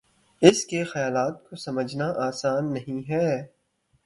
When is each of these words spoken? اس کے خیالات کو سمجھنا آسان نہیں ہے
اس 0.41 0.63
کے 0.65 0.83
خیالات 0.83 1.43
کو 1.49 1.55
سمجھنا 1.55 2.11
آسان 2.27 2.73
نہیں 2.73 3.09
ہے 3.09 3.27